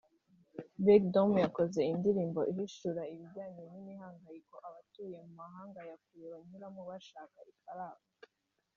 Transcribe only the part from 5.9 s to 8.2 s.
kure banyuramo bashaka ifaranga